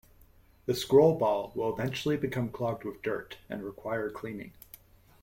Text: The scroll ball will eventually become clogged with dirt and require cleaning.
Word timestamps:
The 0.65 0.73
scroll 0.73 1.15
ball 1.15 1.51
will 1.53 1.71
eventually 1.71 2.17
become 2.17 2.49
clogged 2.49 2.85
with 2.85 3.03
dirt 3.03 3.37
and 3.51 3.63
require 3.63 4.09
cleaning. 4.09 4.51